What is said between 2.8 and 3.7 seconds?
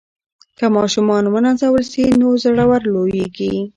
لویېږي.